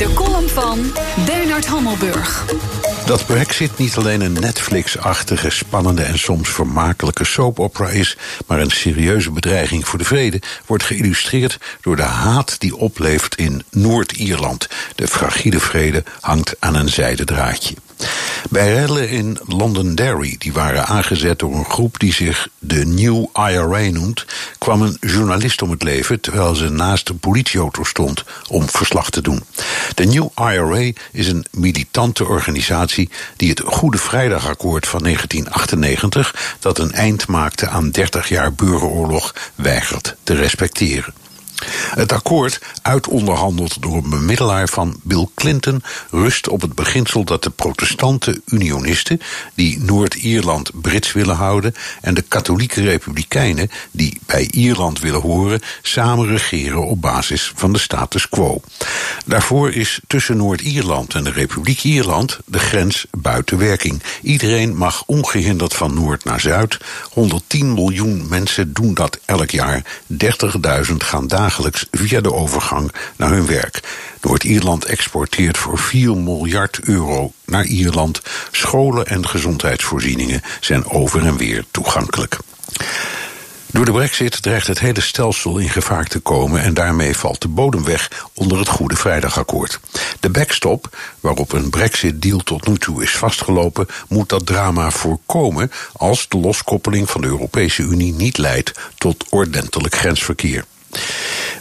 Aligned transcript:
De 0.00 0.12
column 0.14 0.48
van 0.48 0.92
Bernard 1.26 1.66
Hammelburg. 1.66 2.44
Dat 3.06 3.26
Brexit 3.26 3.78
niet 3.78 3.96
alleen 3.96 4.20
een 4.20 4.32
Netflix-achtige, 4.32 5.50
spannende 5.50 6.02
en 6.02 6.18
soms 6.18 6.48
vermakelijke 6.48 7.24
soap-opera 7.24 7.88
is, 7.88 8.16
maar 8.46 8.60
een 8.60 8.70
serieuze 8.70 9.30
bedreiging 9.30 9.88
voor 9.88 9.98
de 9.98 10.04
vrede, 10.04 10.40
wordt 10.66 10.84
geïllustreerd 10.84 11.58
door 11.80 11.96
de 11.96 12.02
haat 12.02 12.60
die 12.60 12.76
opleeft 12.76 13.34
in 13.34 13.62
Noord-Ierland. 13.70 14.68
De 14.94 15.08
fragiele 15.08 15.60
vrede 15.60 16.04
hangt 16.20 16.56
aan 16.58 16.74
een 16.74 16.88
zijden 16.88 17.26
draadje. 17.26 17.74
Bij 18.50 18.72
rellen 18.72 19.08
in 19.08 19.38
Londonderry, 19.46 20.34
die 20.38 20.52
waren 20.52 20.86
aangezet 20.86 21.38
door 21.38 21.54
een 21.54 21.64
groep 21.64 21.98
die 21.98 22.12
zich 22.12 22.48
de 22.58 22.86
New 22.86 23.26
IRA 23.34 23.90
noemt, 23.90 24.26
kwam 24.58 24.82
een 24.82 24.96
journalist 25.00 25.62
om 25.62 25.70
het 25.70 25.82
leven 25.82 26.20
terwijl 26.20 26.54
ze 26.54 26.68
naast 26.68 27.08
een 27.08 27.18
politieauto 27.18 27.84
stond 27.84 28.24
om 28.48 28.68
verslag 28.68 29.10
te 29.10 29.22
doen. 29.22 29.42
De 29.94 30.04
New 30.04 30.28
IRA 30.36 30.92
is 31.12 31.28
een 31.28 31.46
militante 31.50 32.26
organisatie 32.26 33.10
die 33.36 33.50
het 33.50 33.60
Goede 33.64 33.98
Vrijdagakkoord 33.98 34.88
van 34.88 35.02
1998, 35.02 36.56
dat 36.60 36.78
een 36.78 36.92
eind 36.92 37.26
maakte 37.26 37.68
aan 37.68 37.90
30 37.90 38.28
jaar 38.28 38.52
burgeroorlog, 38.52 39.34
weigert 39.54 40.16
te 40.22 40.34
respecteren. 40.34 41.19
Het 41.94 42.12
akkoord, 42.12 42.60
uitonderhandeld 42.82 43.82
door 43.82 43.96
een 43.96 44.10
bemiddelaar 44.10 44.68
van 44.68 45.00
Bill 45.02 45.26
Clinton, 45.34 45.82
rust 46.10 46.48
op 46.48 46.60
het 46.60 46.74
beginsel 46.74 47.24
dat 47.24 47.42
de 47.42 47.50
protestante 47.50 48.40
unionisten, 48.46 49.20
die 49.54 49.78
Noord-Ierland 49.82 50.70
Brits 50.80 51.12
willen 51.12 51.36
houden, 51.36 51.74
en 52.00 52.14
de 52.14 52.22
katholieke 52.22 52.82
republikeinen, 52.82 53.70
die 53.90 54.20
bij 54.26 54.48
Ierland 54.50 55.00
willen 55.00 55.20
horen, 55.20 55.60
samen 55.82 56.26
regeren 56.26 56.86
op 56.86 57.00
basis 57.00 57.52
van 57.54 57.72
de 57.72 57.78
status 57.78 58.28
quo. 58.28 58.60
Daarvoor 59.26 59.72
is 59.72 60.00
tussen 60.06 60.36
Noord-Ierland 60.36 61.14
en 61.14 61.24
de 61.24 61.30
Republiek 61.30 61.82
Ierland 61.82 62.38
de 62.46 62.58
grens 62.58 63.06
buiten 63.10 63.58
werking. 63.58 64.02
Iedereen 64.22 64.76
mag 64.76 65.02
ongehinderd 65.06 65.74
van 65.74 65.94
noord 65.94 66.24
naar 66.24 66.40
zuid. 66.40 66.78
110 67.10 67.74
miljoen 67.74 68.28
mensen 68.28 68.72
doen 68.72 68.94
dat 68.94 69.18
elk 69.24 69.50
jaar. 69.50 69.84
30.000 70.86 70.96
gaan 70.96 71.28
via 71.90 72.20
de 72.20 72.32
overgang 72.32 72.92
naar 73.16 73.30
hun 73.30 73.46
werk. 73.46 73.80
Noord-Ierland 74.20 74.84
exporteert 74.84 75.58
voor 75.58 75.78
4 75.78 76.16
miljard 76.16 76.80
euro 76.82 77.32
naar 77.44 77.64
Ierland. 77.64 78.20
Scholen 78.50 79.06
en 79.06 79.28
gezondheidsvoorzieningen 79.28 80.42
zijn 80.60 80.86
over 80.86 81.26
en 81.26 81.36
weer 81.36 81.64
toegankelijk. 81.70 82.38
Door 83.72 83.84
de 83.84 83.92
brexit 83.92 84.42
dreigt 84.42 84.66
het 84.66 84.78
hele 84.78 85.00
stelsel 85.00 85.58
in 85.58 85.68
gevaar 85.68 86.06
te 86.06 86.18
komen 86.18 86.62
en 86.62 86.74
daarmee 86.74 87.16
valt 87.16 87.42
de 87.42 87.48
bodem 87.48 87.84
weg 87.84 88.28
onder 88.34 88.58
het 88.58 88.68
Goede 88.68 88.96
Vrijdagakkoord. 88.96 89.80
De 90.20 90.30
backstop, 90.30 90.96
waarop 91.20 91.52
een 91.52 91.70
brexit-deal 91.70 92.38
tot 92.38 92.66
nu 92.66 92.76
toe 92.76 93.02
is 93.02 93.10
vastgelopen, 93.10 93.86
moet 94.08 94.28
dat 94.28 94.46
drama 94.46 94.90
voorkomen 94.90 95.70
als 95.92 96.28
de 96.28 96.38
loskoppeling 96.38 97.10
van 97.10 97.20
de 97.20 97.26
Europese 97.26 97.82
Unie 97.82 98.12
niet 98.12 98.38
leidt 98.38 98.72
tot 98.98 99.24
ordentelijk 99.28 99.94
grensverkeer. 99.94 100.64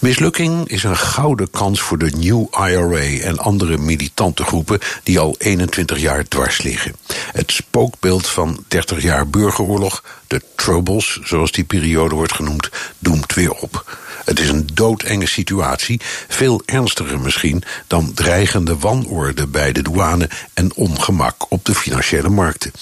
Mislukking 0.00 0.68
is 0.68 0.84
een 0.84 0.96
gouden 0.96 1.50
kans 1.50 1.80
voor 1.80 1.98
de 1.98 2.10
New 2.16 2.46
IRA 2.50 3.26
en 3.26 3.38
andere 3.38 3.78
militante 3.78 4.44
groepen 4.44 4.78
die 5.02 5.18
al 5.18 5.34
21 5.38 5.98
jaar 5.98 6.28
dwars 6.28 6.62
liggen. 6.62 6.96
Het 7.32 7.52
spookbeeld 7.52 8.26
van 8.26 8.64
30 8.68 9.02
jaar 9.02 9.28
burgeroorlog, 9.28 10.04
de 10.26 10.42
Troubles, 10.56 11.18
zoals 11.22 11.52
die 11.52 11.64
periode 11.64 12.14
wordt 12.14 12.34
genoemd, 12.34 12.70
doemt 12.98 13.34
weer 13.34 13.52
op. 13.52 13.98
Het 14.24 14.40
is 14.40 14.48
een 14.48 14.68
doodenge 14.74 15.26
situatie, 15.26 16.00
veel 16.28 16.62
ernstiger 16.64 17.20
misschien 17.20 17.62
dan 17.86 18.14
dreigende 18.14 18.78
wanorde 18.78 19.46
bij 19.46 19.72
de 19.72 19.82
douane 19.82 20.28
en 20.54 20.74
ongemak 20.74 21.46
op 21.48 21.64
de 21.64 21.74
financiële 21.74 22.28
markten. 22.28 22.72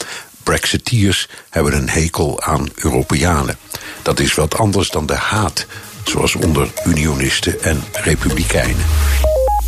Brexiteers 0.43 1.29
hebben 1.51 1.75
een 1.75 1.89
hekel 1.89 2.43
aan 2.43 2.69
Europeanen. 2.75 3.59
Dat 4.03 4.21
is 4.21 4.35
wat 4.35 4.59
anders 4.59 4.91
dan 4.91 5.07
de 5.07 5.15
haat 5.15 5.67
zoals 6.09 6.35
onder 6.35 6.69
unionisten 6.87 7.63
en 7.63 7.83
republikeinen. 7.93 8.85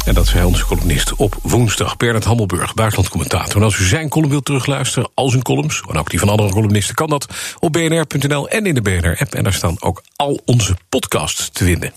En 0.09 0.15
dat 0.15 0.26
zei 0.26 0.44
onze 0.44 0.65
columnist 0.65 1.15
op 1.15 1.38
woensdag. 1.43 1.97
Bernard 1.97 2.25
Hammelburg, 2.25 2.75
buitenlandcommentator. 2.75 3.56
En 3.56 3.62
als 3.62 3.78
u 3.78 3.84
zijn 3.84 4.09
column 4.09 4.31
wilt 4.31 4.44
terugluisteren, 4.44 5.10
al 5.15 5.28
zijn 5.28 5.43
columns... 5.43 5.82
en 5.88 5.97
ook 5.97 6.10
die 6.10 6.19
van 6.19 6.28
andere 6.28 6.50
columnisten, 6.50 6.94
kan 6.94 7.09
dat 7.09 7.26
op 7.59 7.72
bnr.nl 7.72 8.49
en 8.49 8.66
in 8.66 8.75
de 8.75 8.82
BNR-app. 8.82 9.34
En 9.34 9.44
daar 9.44 9.53
staan 9.53 9.76
ook 9.81 10.03
al 10.16 10.41
onze 10.44 10.76
podcasts 10.88 11.49
te 11.49 11.65
vinden. 11.65 11.93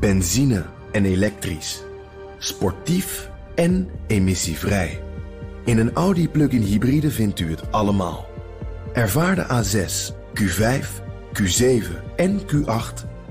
Benzine 0.00 0.64
en 0.92 1.04
elektrisch. 1.04 1.82
Sportief 2.38 3.28
en 3.54 3.90
emissievrij. 4.06 5.00
In 5.64 5.78
een 5.78 5.92
Audi 5.92 6.28
plug-in 6.28 6.62
hybride 6.62 7.10
vindt 7.10 7.40
u 7.40 7.50
het 7.50 7.72
allemaal. 7.72 8.26
Ervaar 8.92 9.34
de 9.34 9.44
A6, 9.44 10.14
Q5, 10.40 10.86
Q7 11.40 11.84
en 12.16 12.40
Q8 12.40 13.13